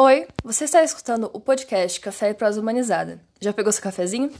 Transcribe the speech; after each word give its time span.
Oi, 0.00 0.28
você 0.44 0.62
está 0.62 0.80
escutando 0.84 1.28
o 1.32 1.40
podcast 1.40 1.98
Café 1.98 2.30
e 2.30 2.34
Prosa 2.34 2.60
Humanizada. 2.60 3.20
Já 3.40 3.52
pegou 3.52 3.72
seu 3.72 3.82
cafezinho? 3.82 4.32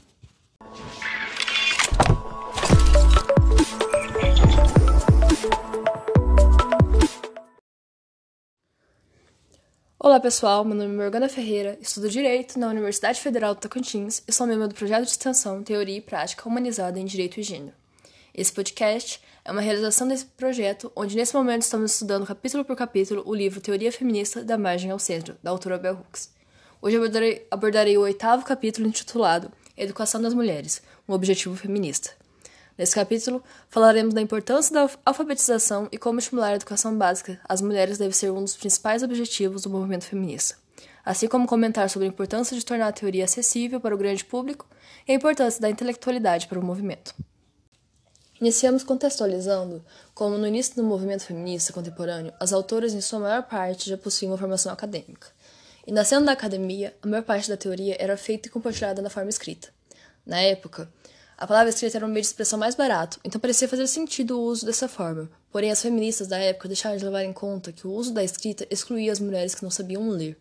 Olá 9.99 10.21
pessoal, 10.21 10.65
meu 10.65 10.77
nome 10.77 10.95
é 10.95 10.97
Morgana 10.97 11.29
Ferreira, 11.29 11.77
estudo 11.81 12.09
Direito 12.09 12.57
na 12.57 12.69
Universidade 12.69 13.21
Federal 13.21 13.57
do 13.57 13.61
Tocantins 13.61 14.23
e 14.29 14.33
sou 14.33 14.47
membro 14.47 14.69
do 14.69 14.77
projeto 14.77 15.07
de 15.07 15.11
extensão 15.11 15.65
Teoria 15.65 15.97
e 15.97 16.01
Prática 16.01 16.49
Humanizada 16.49 17.01
em 17.01 17.05
Direito 17.05 17.41
e 17.41 17.43
Gênero. 17.43 17.78
Esse 18.39 18.53
podcast 18.53 19.21
é 19.45 19.51
uma 19.51 19.61
realização 19.61 20.07
desse 20.07 20.25
projeto, 20.25 20.93
onde 20.95 21.17
nesse 21.17 21.35
momento 21.35 21.63
estamos 21.63 21.91
estudando 21.91 22.25
capítulo 22.25 22.65
por 22.65 22.77
capítulo 22.77 23.21
o 23.27 23.35
livro 23.35 23.61
Teoria 23.61 23.91
Feminista 23.91 24.45
da 24.45 24.57
Margem 24.57 24.93
ao 24.93 24.99
Centro, 25.01 25.37
da 25.43 25.51
autora 25.51 25.77
Bell 25.77 25.95
Hooks. 25.95 26.31
Hoje 26.81 26.97
abordarei, 26.99 27.47
abordarei 27.51 27.99
o 27.99 28.03
oitavo 28.03 28.45
capítulo 28.45 28.87
intitulado 28.87 29.51
Educação 29.77 30.23
das 30.23 30.35
Mulheres, 30.35 30.81
um 31.09 31.15
objetivo 31.15 31.57
feminista. 31.57 32.11
Nesse 32.79 32.95
capítulo, 32.95 33.43
falaremos 33.69 34.15
da 34.15 34.21
importância 34.21 34.73
da 34.73 34.89
alfabetização 35.05 35.89
e 35.91 35.99
como 35.99 36.21
estimular 36.21 36.53
a 36.53 36.55
educação 36.55 36.97
básica 36.97 37.41
às 37.49 37.61
mulheres 37.61 37.99
deve 37.99 38.15
ser 38.15 38.31
um 38.31 38.45
dos 38.45 38.57
principais 38.57 39.03
objetivos 39.03 39.63
do 39.63 39.71
movimento 39.71 40.05
feminista, 40.05 40.55
assim 41.05 41.27
como 41.27 41.49
comentar 41.49 41.91
sobre 41.91 42.07
a 42.07 42.09
importância 42.09 42.57
de 42.57 42.65
tornar 42.65 42.87
a 42.87 42.93
teoria 42.93 43.25
acessível 43.25 43.81
para 43.81 43.97
o 43.97 43.99
grande 43.99 44.25
público 44.25 44.65
e 45.09 45.11
a 45.11 45.15
importância 45.17 45.61
da 45.61 45.69
intelectualidade 45.69 46.47
para 46.47 46.61
o 46.61 46.65
movimento. 46.65 47.17
Iniciamos 48.41 48.85
contextualizando 48.85 49.85
como, 50.15 50.39
no 50.39 50.47
início 50.47 50.77
do 50.77 50.85
movimento 50.85 51.25
feminista 51.25 51.73
contemporâneo, 51.73 52.33
as 52.39 52.53
autoras, 52.53 52.95
em 52.95 53.01
sua 53.01 53.19
maior 53.19 53.43
parte, 53.43 53.91
já 53.91 53.99
possuíam 53.99 54.31
uma 54.31 54.39
formação 54.39 54.73
acadêmica. 54.73 55.27
E 55.85 55.91
nascendo 55.91 56.27
da 56.27 56.33
academia, 56.33 56.95
a 57.03 57.07
maior 57.09 57.25
parte 57.25 57.49
da 57.49 57.57
teoria 57.57 57.97
era 57.99 58.17
feita 58.17 58.47
e 58.47 58.51
compartilhada 58.51 59.03
na 59.03 59.11
forma 59.11 59.29
escrita. 59.29 59.71
Na 60.25 60.39
época, 60.39 60.89
a 61.37 61.47
palavra 61.49 61.71
escrita 61.71 61.99
era 61.99 62.07
um 62.07 62.09
meio 62.09 62.21
de 62.21 62.29
expressão 62.29 62.59
mais 62.59 62.77
barato, 62.77 63.19
então 63.25 63.41
parecia 63.41 63.69
fazer 63.69 63.87
sentido 63.89 64.39
o 64.39 64.43
uso 64.43 64.65
dessa 64.67 64.87
forma. 64.87 65.29
Porém, 65.51 65.73
as 65.73 65.83
feministas 65.83 66.29
da 66.29 66.39
época 66.39 66.69
deixaram 66.69 66.97
de 66.97 67.05
levar 67.05 67.25
em 67.25 67.33
conta 67.33 67.73
que 67.73 67.87
o 67.87 67.93
uso 67.93 68.13
da 68.13 68.23
escrita 68.23 68.67
excluía 68.71 69.11
as 69.11 69.19
mulheres 69.19 69.55
que 69.55 69.65
não 69.65 69.71
sabiam 69.71 70.09
ler. 70.11 70.39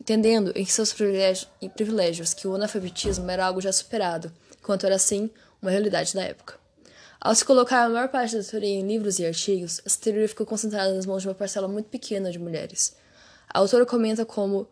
Entendendo 0.00 0.52
em 0.54 0.64
seus 0.64 0.92
privilégios 0.94 2.32
que 2.32 2.48
o 2.48 2.54
analfabetismo 2.54 3.30
era 3.30 3.44
algo 3.44 3.60
já 3.60 3.72
superado, 3.72 4.32
enquanto 4.58 4.86
era 4.86 4.94
assim 4.94 5.28
uma 5.60 5.70
realidade 5.70 6.14
da 6.14 6.22
época. 6.22 6.57
Ao 7.20 7.34
se 7.34 7.44
colocar 7.44 7.84
a 7.84 7.88
maior 7.88 8.08
parte 8.08 8.36
da 8.36 8.44
teoria 8.44 8.78
em 8.78 8.86
livros 8.86 9.18
e 9.18 9.26
artigos, 9.26 9.80
essa 9.84 9.98
teoria 10.00 10.28
ficou 10.28 10.46
concentrada 10.46 10.94
nas 10.94 11.04
mãos 11.04 11.22
de 11.22 11.28
uma 11.28 11.34
parcela 11.34 11.66
muito 11.66 11.88
pequena 11.88 12.30
de 12.30 12.38
mulheres. 12.38 12.94
A 13.52 13.58
autora 13.58 13.84
comenta 13.84 14.24
como 14.24 14.68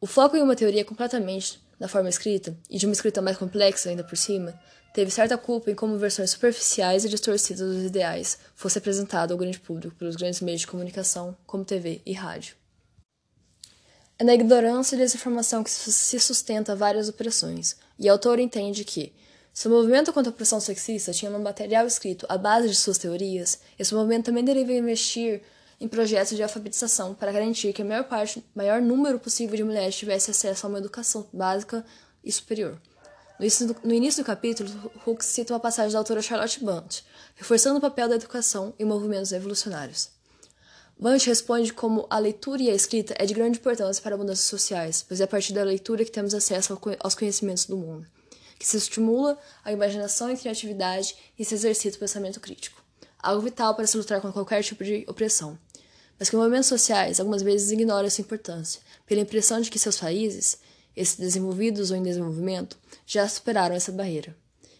o 0.00 0.06
foco 0.06 0.36
em 0.36 0.42
uma 0.42 0.54
teoria 0.54 0.84
completamente 0.84 1.60
na 1.80 1.88
forma 1.88 2.08
escrita, 2.08 2.56
e 2.70 2.78
de 2.78 2.86
uma 2.86 2.92
escrita 2.92 3.20
mais 3.20 3.36
complexa 3.36 3.88
ainda 3.88 4.04
por 4.04 4.16
cima, 4.16 4.54
teve 4.94 5.10
certa 5.10 5.36
culpa 5.36 5.72
em 5.72 5.74
como 5.74 5.98
versões 5.98 6.30
superficiais 6.30 7.04
e 7.04 7.08
distorcidas 7.08 7.74
dos 7.74 7.84
ideais 7.84 8.38
fosse 8.54 8.78
apresentado 8.78 9.32
ao 9.32 9.38
grande 9.38 9.58
público 9.58 9.96
pelos 9.96 10.14
grandes 10.14 10.40
meios 10.40 10.60
de 10.60 10.68
comunicação, 10.68 11.36
como 11.44 11.64
TV 11.64 12.00
e 12.06 12.12
rádio. 12.12 12.54
É 14.16 14.22
na 14.22 14.34
ignorância 14.34 14.94
e 14.94 14.98
desinformação 14.98 15.64
que 15.64 15.70
se 15.70 16.20
sustenta 16.20 16.76
várias 16.76 17.08
opressões, 17.08 17.74
e 17.98 18.08
a 18.08 18.12
autora 18.12 18.40
entende 18.40 18.84
que, 18.84 19.12
se 19.52 19.68
o 19.68 19.70
movimento 19.70 20.12
contra 20.12 20.30
a 20.30 20.34
opressão 20.34 20.60
sexista 20.60 21.12
tinha 21.12 21.30
um 21.30 21.42
material 21.42 21.86
escrito 21.86 22.24
à 22.28 22.38
base 22.38 22.68
de 22.68 22.74
suas 22.74 22.96
teorias, 22.96 23.58
esse 23.78 23.94
movimento 23.94 24.26
também 24.26 24.42
deveria 24.44 24.78
investir 24.78 25.42
em 25.78 25.86
projetos 25.86 26.36
de 26.36 26.42
alfabetização 26.42 27.12
para 27.12 27.32
garantir 27.32 27.72
que 27.72 27.82
a 27.82 27.84
maior 27.84 28.04
parte, 28.04 28.42
maior 28.54 28.80
número 28.80 29.18
possível 29.18 29.56
de 29.56 29.64
mulheres 29.64 29.96
tivesse 29.96 30.30
acesso 30.30 30.64
a 30.64 30.68
uma 30.68 30.78
educação 30.78 31.26
básica 31.32 31.84
e 32.24 32.32
superior. 32.32 32.80
No 33.38 33.44
início, 33.92 34.22
do, 34.22 34.22
no 34.22 34.24
capítulo, 34.24 34.70
Hooks 35.04 35.26
cita 35.26 35.52
uma 35.52 35.60
passagem 35.60 35.92
da 35.92 35.98
autora 35.98 36.22
Charlotte 36.22 36.64
Bunch, 36.64 37.04
reforçando 37.34 37.78
o 37.78 37.80
papel 37.80 38.08
da 38.08 38.14
educação 38.14 38.72
em 38.78 38.84
movimentos 38.84 39.32
revolucionários. 39.32 40.10
Bunch 40.96 41.26
responde 41.26 41.72
como 41.72 42.06
a 42.08 42.18
leitura 42.18 42.62
e 42.62 42.70
a 42.70 42.74
escrita 42.74 43.14
é 43.18 43.26
de 43.26 43.34
grande 43.34 43.58
importância 43.58 44.00
para 44.00 44.16
mudanças 44.16 44.44
sociais, 44.44 45.04
pois 45.06 45.20
é 45.20 45.24
a 45.24 45.26
partir 45.28 45.52
da 45.52 45.64
leitura 45.64 46.04
que 46.04 46.12
temos 46.12 46.32
acesso 46.32 46.78
aos 47.00 47.14
conhecimentos 47.16 47.66
do 47.66 47.76
mundo, 47.76 48.06
que 48.62 48.68
se 48.68 48.76
estimula 48.76 49.36
a 49.64 49.72
imaginação 49.72 50.30
e 50.30 50.36
criatividade 50.36 51.16
e 51.36 51.44
se 51.44 51.52
exercita 51.52 51.96
o 51.96 51.98
pensamento 51.98 52.38
crítico, 52.38 52.80
algo 53.18 53.42
vital 53.42 53.74
para 53.74 53.88
se 53.88 53.96
lutar 53.96 54.20
contra 54.20 54.34
qualquer 54.34 54.62
tipo 54.62 54.84
de 54.84 55.04
opressão. 55.08 55.58
Mas 56.16 56.30
que 56.30 56.36
movimentos 56.36 56.68
sociais 56.68 57.18
algumas 57.18 57.42
vezes 57.42 57.72
ignoram 57.72 58.06
essa 58.06 58.20
importância, 58.20 58.80
pela 59.04 59.20
impressão 59.20 59.60
de 59.60 59.68
que 59.68 59.80
seus 59.80 59.98
países, 59.98 60.58
esses 60.94 61.16
desenvolvidos 61.16 61.90
ou 61.90 61.96
em 61.96 62.04
desenvolvimento, 62.04 62.78
já 63.04 63.26
superaram 63.26 63.74
essa 63.74 63.90
barreira. 63.90 64.32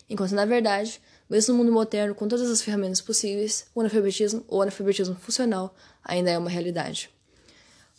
Enquanto, 0.08 0.36
na 0.36 0.44
verdade, 0.44 1.02
mesmo 1.28 1.52
no 1.52 1.58
mundo 1.58 1.72
moderno, 1.72 2.14
com 2.14 2.28
todas 2.28 2.48
as 2.48 2.62
ferramentas 2.62 3.00
possíveis, 3.00 3.66
o 3.74 3.80
analfabetismo 3.80 4.44
ou 4.46 4.62
analfabetismo 4.62 5.16
funcional 5.16 5.74
ainda 6.04 6.30
é 6.30 6.38
uma 6.38 6.50
realidade. 6.50 7.10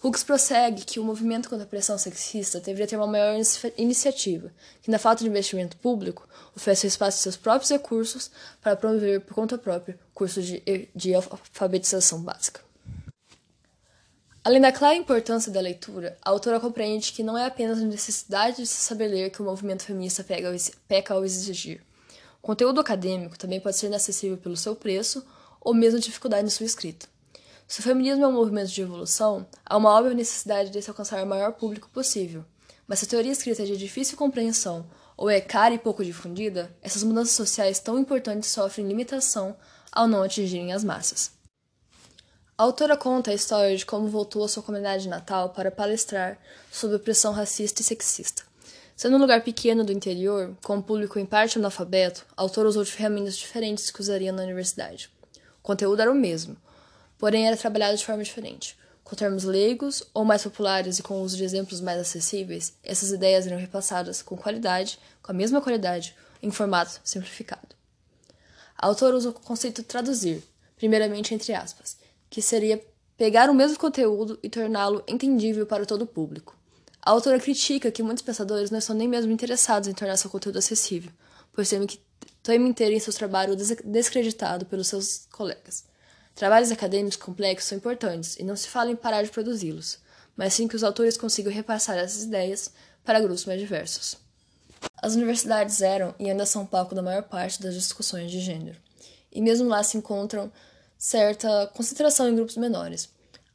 Hooks 0.03 0.21
prossegue 0.21 0.83
que 0.83 0.99
o 0.99 1.03
movimento 1.03 1.47
contra 1.47 1.63
a 1.63 1.67
pressão 1.67 1.97
sexista 1.97 2.59
deveria 2.59 2.85
ter 2.85 2.97
uma 2.97 3.07
maior 3.07 3.39
iniciativa, 3.77 4.51
que, 4.81 4.91
na 4.91 4.99
falta 4.99 5.23
de 5.23 5.29
investimento 5.29 5.77
público, 5.77 6.27
oferece 6.53 6.87
espaço 6.87 7.17
de 7.17 7.23
seus 7.23 7.37
próprios 7.37 7.69
recursos 7.69 8.29
para 8.61 8.75
promover 8.75 9.21
por 9.21 9.33
conta 9.33 9.57
própria 9.57 9.97
cursos 10.13 10.45
de, 10.45 10.89
de 10.93 11.15
alfabetização 11.15 12.21
básica. 12.21 12.59
Além 14.43 14.59
da 14.59 14.73
clara 14.73 14.93
importância 14.93 15.49
da 15.49 15.61
leitura, 15.61 16.17
a 16.21 16.31
autora 16.31 16.59
compreende 16.59 17.13
que 17.13 17.23
não 17.23 17.37
é 17.37 17.45
apenas 17.45 17.77
a 17.77 17.85
necessidade 17.85 18.57
de 18.57 18.67
se 18.67 18.81
saber 18.81 19.07
ler 19.07 19.29
que 19.29 19.41
o 19.41 19.45
movimento 19.45 19.83
feminista 19.83 20.21
peca 20.85 21.13
ao 21.13 21.23
exigir. 21.23 21.81
O 22.41 22.47
conteúdo 22.47 22.81
acadêmico 22.81 23.37
também 23.37 23.61
pode 23.61 23.77
ser 23.77 23.87
inacessível 23.87 24.37
pelo 24.37 24.57
seu 24.57 24.75
preço 24.75 25.25
ou 25.61 25.73
mesmo 25.73 25.97
dificuldade 25.97 26.45
em 26.45 26.49
sua 26.49 26.65
escrita. 26.65 27.12
Se 27.67 27.79
o 27.79 27.83
feminismo 27.83 28.23
é 28.23 28.27
um 28.27 28.33
movimento 28.33 28.69
de 28.69 28.81
evolução, 28.81 29.47
há 29.65 29.77
uma 29.77 29.89
óbvia 29.89 30.13
necessidade 30.13 30.69
de 30.69 30.81
se 30.81 30.89
alcançar 30.89 31.23
o 31.23 31.27
maior 31.27 31.53
público 31.53 31.89
possível. 31.89 32.45
Mas 32.87 32.99
se 32.99 33.05
a 33.05 33.07
teoria 33.07 33.31
escrita 33.31 33.63
é 33.63 33.65
de 33.65 33.77
difícil 33.77 34.17
compreensão 34.17 34.85
ou 35.15 35.29
é 35.29 35.39
cara 35.39 35.73
e 35.73 35.79
pouco 35.79 36.03
difundida, 36.03 36.75
essas 36.81 37.03
mudanças 37.03 37.35
sociais 37.35 37.79
tão 37.79 37.97
importantes 37.97 38.49
sofrem 38.49 38.87
limitação 38.87 39.55
ao 39.91 40.07
não 40.07 40.23
atingirem 40.23 40.73
as 40.73 40.83
massas. 40.83 41.31
A 42.57 42.63
autora 42.63 42.95
conta 42.95 43.31
a 43.31 43.33
história 43.33 43.75
de 43.75 43.85
como 43.85 44.07
voltou 44.07 44.43
à 44.43 44.47
sua 44.47 44.61
comunidade 44.61 45.07
natal 45.07 45.49
para 45.49 45.71
palestrar 45.71 46.37
sobre 46.71 46.97
opressão 46.97 47.33
racista 47.33 47.81
e 47.81 47.83
sexista. 47.83 48.43
Sendo 48.95 49.17
um 49.17 49.19
lugar 49.19 49.43
pequeno 49.43 49.83
do 49.83 49.91
interior, 49.91 50.55
com 50.63 50.75
um 50.75 50.81
público 50.81 51.17
em 51.17 51.25
parte 51.25 51.57
analfabeto, 51.57 52.25
a 52.37 52.41
autora 52.43 52.69
usou 52.69 52.83
de 52.83 52.91
ferramentas 52.91 53.35
diferentes 53.35 53.89
que 53.89 54.01
usaria 54.01 54.31
na 54.31 54.43
universidade. 54.43 55.09
O 55.59 55.63
conteúdo 55.63 56.01
era 56.01 56.11
o 56.11 56.15
mesmo, 56.15 56.55
porém 57.23 57.47
era 57.47 57.55
trabalhado 57.55 57.95
de 57.95 58.05
forma 58.05 58.21
diferente. 58.21 58.77
Com 59.01 59.15
termos 59.15 59.45
leigos 59.45 60.03
ou 60.13 60.25
mais 60.25 60.43
populares 60.43 60.99
e 60.99 61.01
com 61.01 61.13
o 61.13 61.23
uso 61.23 61.37
de 61.37 61.45
exemplos 61.45 61.79
mais 61.79 61.97
acessíveis, 61.97 62.73
essas 62.83 63.11
ideias 63.11 63.47
eram 63.47 63.57
repassadas 63.57 64.21
com 64.21 64.35
qualidade, 64.35 64.99
com 65.21 65.31
a 65.31 65.33
mesma 65.33 65.61
qualidade, 65.61 66.17
em 66.41 66.51
formato 66.51 66.99
simplificado. 67.01 67.77
A 68.77 68.87
autora 68.87 69.15
usa 69.15 69.29
o 69.29 69.33
conceito 69.33 69.83
traduzir, 69.83 70.43
primeiramente 70.75 71.33
entre 71.33 71.53
aspas, 71.53 71.95
que 72.29 72.41
seria 72.41 72.85
pegar 73.15 73.49
o 73.49 73.53
mesmo 73.53 73.79
conteúdo 73.79 74.37
e 74.43 74.49
torná-lo 74.49 75.01
entendível 75.07 75.65
para 75.65 75.85
todo 75.85 76.01
o 76.01 76.07
público. 76.07 76.57
A 77.01 77.11
autora 77.11 77.39
critica 77.39 77.89
que 77.89 78.03
muitos 78.03 78.21
pensadores 78.21 78.69
não 78.69 78.79
estão 78.79 78.97
nem 78.97 79.07
mesmo 79.07 79.31
interessados 79.31 79.87
em 79.87 79.93
tornar 79.93 80.17
seu 80.17 80.29
conteúdo 80.29 80.59
acessível, 80.59 81.13
pois 81.53 81.69
temem 81.69 81.87
que 81.87 82.01
temem 82.43 82.73
terem 82.73 82.99
seu 82.99 83.13
trabalho 83.13 83.55
descreditado 83.55 84.65
pelos 84.65 84.89
seus 84.89 85.25
colegas. 85.31 85.92
Trabalhos 86.35 86.71
acadêmicos 86.71 87.17
complexos 87.17 87.69
são 87.69 87.77
importantes 87.77 88.37
e 88.37 88.43
não 88.43 88.55
se 88.55 88.67
fala 88.67 88.91
em 88.91 88.95
parar 88.95 89.23
de 89.23 89.29
produzi-los, 89.29 89.99
mas 90.35 90.53
sim 90.53 90.67
que 90.67 90.75
os 90.75 90.83
autores 90.83 91.15
consigam 91.15 91.53
repassar 91.53 91.97
essas 91.97 92.23
ideias 92.23 92.71
para 93.03 93.19
grupos 93.19 93.45
mais 93.45 93.59
diversos. 93.59 94.17
As 95.01 95.13
universidades 95.13 95.81
eram 95.81 96.15
e 96.19 96.29
ainda 96.29 96.45
são 96.45 96.65
palco 96.65 96.95
da 96.95 97.01
maior 97.01 97.23
parte 97.23 97.61
das 97.61 97.75
discussões 97.75 98.31
de 98.31 98.39
gênero, 98.39 98.77
e 99.31 99.41
mesmo 99.41 99.67
lá 99.67 99.83
se 99.83 99.97
encontram 99.97 100.51
certa 100.97 101.67
concentração 101.75 102.27
em 102.29 102.35
grupos 102.35 102.57
menores. 102.57 103.09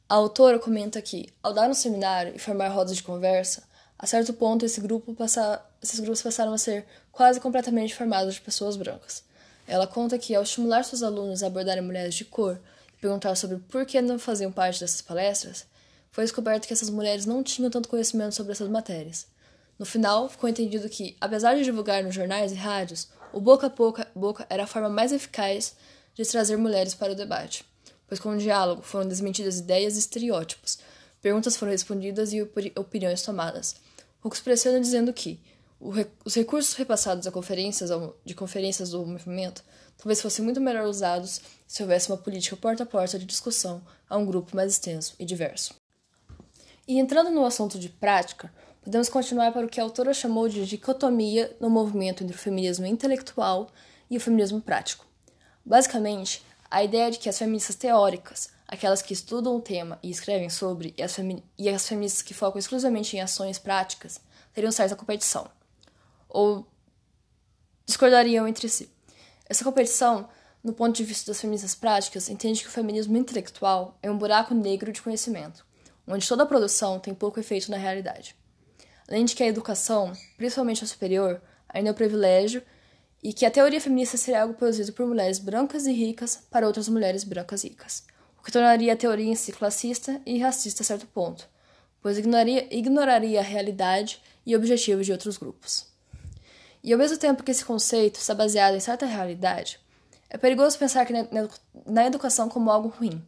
A 0.07 0.15
autora 0.15 0.57
comenta 0.57 1.01
que, 1.01 1.27
ao 1.43 1.53
dar 1.53 1.69
um 1.69 1.73
seminário 1.73 2.35
e 2.35 2.39
formar 2.39 2.69
rodas 2.69 2.95
de 2.95 3.03
conversa, 3.03 3.63
a 3.97 4.07
certo 4.07 4.33
ponto 4.33 4.65
esse 4.65 4.79
grupo 4.79 5.13
passa, 5.13 5.61
esses 5.81 5.99
grupos 5.99 6.21
passaram 6.21 6.53
a 6.53 6.57
ser 6.57 6.85
quase 7.11 7.39
completamente 7.39 7.93
formados 7.93 8.35
de 8.35 8.41
pessoas 8.41 8.77
brancas. 8.77 9.23
Ela 9.69 9.87
conta 9.87 10.17
que, 10.17 10.35
ao 10.35 10.43
estimular 10.43 10.83
seus 10.83 11.03
alunos 11.03 11.43
a 11.43 11.47
abordarem 11.47 11.83
mulheres 11.83 12.15
de 12.15 12.25
cor 12.25 12.59
e 12.97 13.01
perguntar 13.01 13.35
sobre 13.35 13.57
por 13.57 13.85
que 13.85 14.01
não 14.01 14.19
faziam 14.19 14.51
parte 14.51 14.79
dessas 14.79 15.01
palestras, 15.01 15.65
foi 16.11 16.23
descoberto 16.23 16.67
que 16.67 16.73
essas 16.73 16.89
mulheres 16.89 17.25
não 17.25 17.43
tinham 17.43 17.69
tanto 17.69 17.87
conhecimento 17.87 18.35
sobre 18.35 18.51
essas 18.51 18.67
matérias. 18.67 19.27
No 19.77 19.85
final, 19.85 20.27
ficou 20.27 20.49
entendido 20.49 20.89
que, 20.89 21.15
apesar 21.21 21.55
de 21.55 21.63
divulgar 21.63 22.03
nos 22.03 22.15
jornais 22.15 22.51
e 22.51 22.55
rádios, 22.55 23.07
o 23.31 23.39
boca 23.39 23.67
a 23.67 23.69
boca, 23.69 24.07
boca 24.15 24.45
era 24.49 24.63
a 24.63 24.67
forma 24.67 24.89
mais 24.89 25.11
eficaz 25.11 25.75
de 26.15 26.25
trazer 26.25 26.57
mulheres 26.57 26.95
para 26.95 27.13
o 27.13 27.15
debate, 27.15 27.63
pois 28.07 28.19
com 28.19 28.31
o 28.31 28.37
diálogo 28.37 28.81
foram 28.81 29.07
desmentidas 29.07 29.59
ideias 29.59 29.95
e 29.95 29.99
estereótipos, 29.99 30.79
Perguntas 31.21 31.57
foram 31.57 31.73
respondidas 31.73 32.31
e 32.31 32.41
opiniões 32.41 33.21
tomadas. 33.21 33.75
Hooks 34.23 34.39
pressiona 34.39 34.79
dizendo 34.79 35.11
que 35.11 35.39
os 35.81 36.35
recursos 36.35 36.73
repassados 36.73 37.25
a 37.25 37.31
conferências, 37.31 37.89
de 38.25 38.35
conferências 38.35 38.89
do 38.89 39.05
movimento 39.05 39.63
talvez 39.97 40.21
fossem 40.21 40.43
muito 40.43 40.59
melhor 40.59 40.85
usados 40.85 41.41
se 41.65 41.81
houvesse 41.81 42.09
uma 42.09 42.17
política 42.17 42.57
porta 42.57 42.83
a 42.83 42.85
porta 42.85 43.17
de 43.17 43.25
discussão 43.25 43.81
a 44.09 44.17
um 44.17 44.25
grupo 44.25 44.55
mais 44.55 44.73
extenso 44.73 45.15
e 45.17 45.23
diverso. 45.23 45.75
E 46.85 46.99
entrando 46.99 47.29
no 47.29 47.45
assunto 47.45 47.79
de 47.79 47.87
prática, 47.87 48.51
podemos 48.81 49.07
continuar 49.07 49.53
para 49.53 49.65
o 49.65 49.69
que 49.69 49.79
a 49.79 49.83
autora 49.83 50.13
chamou 50.13 50.49
de 50.49 50.65
dicotomia 50.65 51.55
no 51.61 51.69
movimento 51.69 52.23
entre 52.23 52.35
o 52.35 52.39
feminismo 52.39 52.85
intelectual 52.85 53.69
e 54.09 54.17
o 54.17 54.21
feminismo 54.21 54.59
prático. 54.59 55.05
Basicamente, 55.63 56.43
a 56.69 56.83
ideia 56.83 57.11
de 57.11 57.19
que 57.19 57.29
as 57.29 57.37
feministas 57.37 57.75
teóricas, 57.75 58.49
aquelas 58.67 59.01
que 59.01 59.13
estudam 59.13 59.55
o 59.55 59.61
tema 59.61 59.97
e 60.03 60.09
escrevem 60.09 60.49
sobre, 60.49 60.93
e 60.97 61.03
as, 61.03 61.17
e 61.57 61.69
as 61.69 61.87
feministas 61.87 62.21
que 62.21 62.33
focam 62.33 62.59
exclusivamente 62.59 63.15
em 63.15 63.21
ações 63.21 63.59
práticas, 63.59 64.19
teriam 64.53 64.71
certa 64.71 64.95
competição 64.95 65.49
ou 66.29 66.65
discordariam 67.85 68.47
entre 68.47 68.69
si. 68.69 68.89
Essa 69.47 69.63
competição, 69.63 70.29
no 70.63 70.73
ponto 70.73 70.95
de 70.95 71.03
vista 71.03 71.31
das 71.31 71.41
feministas 71.41 71.73
práticas, 71.73 72.29
entende 72.29 72.61
que 72.61 72.67
o 72.67 72.71
feminismo 72.71 73.17
intelectual 73.17 73.97
é 74.03 74.11
um 74.11 74.17
buraco 74.17 74.53
negro 74.53 74.91
de 74.93 75.01
conhecimento, 75.01 75.65
onde 76.07 76.27
toda 76.27 76.43
a 76.43 76.45
produção 76.45 76.99
tem 76.99 77.15
pouco 77.15 77.39
efeito 77.39 77.71
na 77.71 77.77
realidade. 77.77 78.35
Além 79.07 79.25
de 79.25 79.35
que 79.35 79.41
a 79.41 79.47
educação, 79.47 80.13
principalmente 80.37 80.83
a 80.83 80.87
superior, 80.87 81.41
ainda 81.67 81.89
é 81.89 81.91
um 81.91 81.95
privilégio 81.95 82.61
e 83.23 83.33
que 83.33 83.45
a 83.45 83.51
teoria 83.51 83.81
feminista 83.81 84.17
seria 84.17 84.43
algo 84.43 84.53
produzido 84.53 84.93
por 84.93 85.07
mulheres 85.07 85.39
brancas 85.39 85.87
e 85.87 85.91
ricas 85.91 86.43
para 86.49 86.67
outras 86.67 86.87
mulheres 86.87 87.23
brancas 87.23 87.63
e 87.63 87.69
ricas, 87.69 88.03
o 88.39 88.43
que 88.43 88.51
tornaria 88.51 88.93
a 88.93 88.95
teoria 88.95 89.31
em 89.31 89.35
si 89.35 89.51
classista 89.51 90.21
e 90.25 90.37
racista 90.37 90.83
a 90.83 90.85
certo 90.85 91.07
ponto, 91.07 91.49
pois 92.01 92.19
ignoraria, 92.19 92.67
ignoraria 92.73 93.39
a 93.39 93.43
realidade 93.43 94.21
e 94.45 94.55
objetivos 94.55 95.05
de 95.05 95.11
outros 95.11 95.37
grupos. 95.37 95.88
E 96.83 96.93
ao 96.93 96.99
mesmo 96.99 97.17
tempo 97.17 97.43
que 97.43 97.51
esse 97.51 97.65
conceito 97.65 98.19
está 98.19 98.33
baseado 98.33 98.75
em 98.75 98.79
certa 98.79 99.05
realidade, 99.05 99.79
é 100.29 100.37
perigoso 100.37 100.77
pensar 100.77 101.05
que 101.05 101.13
na 101.85 102.05
educação 102.05 102.47
como 102.47 102.69
algo 102.69 102.89
ruim. 102.89 103.23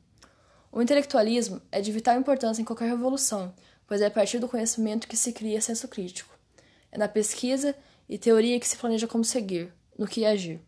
O 0.72 0.82
intelectualismo 0.82 1.62
é 1.72 1.82
de 1.82 1.92
vital 1.92 2.18
importância 2.18 2.62
em 2.62 2.66
qualquer 2.66 2.88
revolução, 2.88 3.54
pois 3.86 4.00
é 4.00 4.06
a 4.06 4.12
partir 4.12 4.40
do 4.40 4.48
conhecimento 4.48 5.08
que 5.08 5.18
se 5.18 5.34
cria 5.34 5.60
senso 5.60 5.88
crítico. 5.88 6.34
É 6.92 6.98
na 6.98 7.08
pesquisa 7.08 7.76
e 8.08 8.18
teoria 8.18 8.60
que 8.60 8.68
se 8.68 8.78
planeja 8.78 9.08
como 9.08 9.26
seguir, 9.26 9.74
no 9.98 10.08
que 10.08 10.26
agir. 10.26 10.62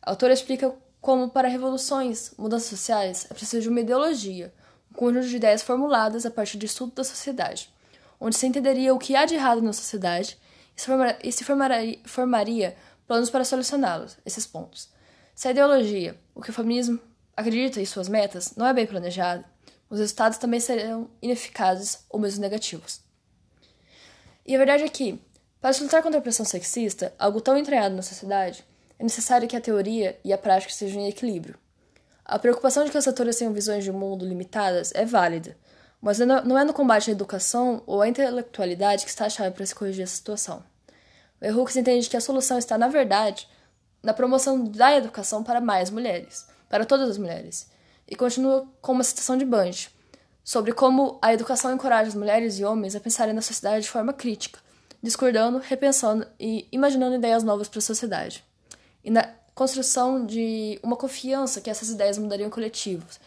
A 0.00 0.10
autora 0.10 0.32
explica 0.32 0.74
como, 1.00 1.28
para 1.28 1.48
revoluções, 1.48 2.32
mudanças 2.38 2.68
sociais, 2.68 3.26
é 3.30 3.34
preciso 3.34 3.62
de 3.62 3.68
uma 3.68 3.80
ideologia, 3.80 4.54
um 4.90 4.94
conjunto 4.94 5.26
de 5.28 5.36
ideias 5.36 5.62
formuladas 5.62 6.24
a 6.24 6.30
partir 6.30 6.56
do 6.56 6.64
estudo 6.64 6.92
da 6.92 7.04
sociedade, 7.04 7.70
onde 8.18 8.36
se 8.36 8.46
entenderia 8.46 8.94
o 8.94 8.98
que 8.98 9.14
há 9.14 9.24
de 9.24 9.34
errado 9.34 9.60
na 9.60 9.72
sociedade 9.72 10.38
e 11.22 11.32
se 11.32 11.44
formaria, 11.44 11.98
formaria 12.04 12.76
planos 13.06 13.30
para 13.30 13.44
solucioná-los, 13.44 14.16
esses 14.24 14.46
pontos. 14.46 14.88
Se 15.34 15.48
a 15.48 15.50
ideologia, 15.50 16.18
o 16.34 16.42
que 16.42 16.50
o 16.50 16.52
feminismo 16.52 17.00
acredita 17.36 17.80
em 17.80 17.84
suas 17.84 18.08
metas, 18.08 18.54
não 18.56 18.66
é 18.66 18.72
bem 18.72 18.86
planejado, 18.86 19.44
os 19.88 19.98
resultados 19.98 20.38
também 20.38 20.60
serão 20.60 21.10
ineficazes 21.22 22.04
ou 22.08 22.18
mesmo 22.18 22.40
negativos. 22.40 23.00
E 24.44 24.54
a 24.54 24.58
verdade 24.58 24.82
é 24.82 24.88
que, 24.88 25.20
para 25.60 25.72
se 25.72 25.82
lutar 25.82 26.02
contra 26.02 26.18
a 26.18 26.22
pressão 26.22 26.44
sexista, 26.44 27.14
algo 27.18 27.40
tão 27.40 27.56
entranhado 27.56 27.94
na 27.94 28.02
sociedade, 28.02 28.64
é 28.98 29.02
necessário 29.02 29.48
que 29.48 29.56
a 29.56 29.60
teoria 29.60 30.18
e 30.24 30.32
a 30.32 30.38
prática 30.38 30.72
estejam 30.72 31.00
em 31.00 31.08
equilíbrio. 31.08 31.58
A 32.24 32.38
preocupação 32.38 32.84
de 32.84 32.90
que 32.90 32.98
os 32.98 33.06
atores 33.06 33.36
tenham 33.36 33.52
visões 33.52 33.84
de 33.84 33.92
mundo 33.92 34.26
limitadas 34.26 34.92
é 34.94 35.04
válida, 35.04 35.56
mas 36.06 36.20
não 36.20 36.56
é 36.56 36.62
no 36.62 36.72
combate 36.72 37.10
à 37.10 37.12
educação 37.12 37.82
ou 37.84 38.00
à 38.00 38.06
intelectualidade 38.06 39.02
que 39.02 39.10
está 39.10 39.26
a 39.26 39.28
chave 39.28 39.56
para 39.56 39.66
se 39.66 39.74
corrigir 39.74 40.04
essa 40.04 40.14
situação. 40.14 40.62
O 41.42 41.58
Hooks 41.58 41.74
entende 41.74 42.08
que 42.08 42.16
a 42.16 42.20
solução 42.20 42.56
está, 42.58 42.78
na 42.78 42.86
verdade, 42.86 43.48
na 44.04 44.14
promoção 44.14 44.62
da 44.62 44.96
educação 44.96 45.42
para 45.42 45.60
mais 45.60 45.90
mulheres, 45.90 46.46
para 46.68 46.86
todas 46.86 47.10
as 47.10 47.18
mulheres, 47.18 47.68
e 48.06 48.14
continua 48.14 48.68
com 48.80 48.92
uma 48.92 49.02
citação 49.02 49.36
de 49.36 49.44
Bunge 49.44 49.88
sobre 50.44 50.72
como 50.72 51.18
a 51.20 51.34
educação 51.34 51.74
encoraja 51.74 52.10
as 52.10 52.14
mulheres 52.14 52.56
e 52.60 52.64
homens 52.64 52.94
a 52.94 53.00
pensarem 53.00 53.34
na 53.34 53.42
sociedade 53.42 53.82
de 53.82 53.90
forma 53.90 54.12
crítica, 54.12 54.60
discordando, 55.02 55.58
repensando 55.58 56.24
e 56.38 56.68
imaginando 56.70 57.16
ideias 57.16 57.42
novas 57.42 57.66
para 57.66 57.80
a 57.80 57.82
sociedade. 57.82 58.44
E 59.02 59.10
na 59.10 59.28
construção 59.56 60.24
de 60.24 60.78
uma 60.84 60.94
confiança 60.94 61.60
que 61.60 61.68
essas 61.68 61.90
ideias 61.90 62.16
mudariam 62.16 62.48
coletivos, 62.48 63.18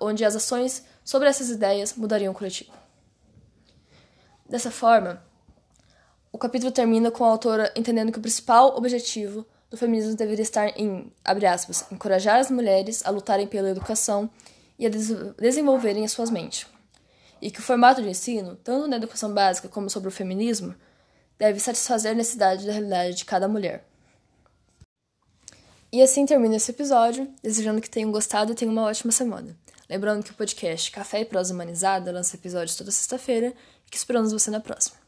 onde 0.00 0.24
as 0.24 0.34
ações 0.34 0.82
sobre 1.04 1.28
essas 1.28 1.50
ideias 1.50 1.94
mudariam 1.94 2.32
o 2.32 2.34
coletivo. 2.34 2.72
Dessa 4.48 4.70
forma, 4.70 5.22
o 6.32 6.38
capítulo 6.38 6.72
termina 6.72 7.10
com 7.10 7.24
a 7.24 7.28
autora 7.28 7.72
entendendo 7.76 8.10
que 8.10 8.18
o 8.18 8.22
principal 8.22 8.76
objetivo 8.76 9.46
do 9.70 9.76
feminismo 9.76 10.16
deveria 10.16 10.42
estar 10.42 10.68
em, 10.78 11.12
abre 11.24 11.46
aspas, 11.46 11.84
encorajar 11.90 12.38
as 12.38 12.50
mulheres 12.50 13.04
a 13.04 13.10
lutarem 13.10 13.46
pela 13.46 13.70
educação 13.70 14.30
e 14.78 14.86
a 14.86 14.88
des 14.88 15.10
desenvolverem 15.36 16.04
as 16.04 16.12
suas 16.12 16.30
mentes. 16.30 16.66
E 17.40 17.50
que 17.50 17.60
o 17.60 17.62
formato 17.62 18.02
de 18.02 18.08
ensino, 18.08 18.56
tanto 18.56 18.88
na 18.88 18.96
educação 18.96 19.32
básica 19.32 19.68
como 19.68 19.90
sobre 19.90 20.08
o 20.08 20.12
feminismo, 20.12 20.74
deve 21.38 21.60
satisfazer 21.60 22.12
a 22.12 22.14
necessidade 22.14 22.66
da 22.66 22.72
realidade 22.72 23.16
de 23.16 23.24
cada 23.24 23.48
mulher. 23.48 23.84
E 25.92 26.02
assim 26.02 26.26
termina 26.26 26.56
esse 26.56 26.70
episódio, 26.70 27.28
desejando 27.42 27.80
que 27.80 27.90
tenham 27.90 28.10
gostado 28.10 28.52
e 28.52 28.54
tenham 28.54 28.72
uma 28.72 28.82
ótima 28.82 29.12
semana. 29.12 29.56
Lembrando 29.88 30.24
que 30.24 30.30
o 30.30 30.34
podcast 30.34 30.90
Café 30.90 31.20
e 31.20 31.24
Prosa 31.24 31.52
Humanizada 31.52 32.10
lança 32.10 32.36
episódios 32.36 32.76
toda 32.76 32.90
sexta-feira 32.90 33.52
e 33.86 33.90
que 33.90 33.96
esperamos 33.96 34.32
você 34.32 34.50
na 34.50 34.60
próxima. 34.60 35.03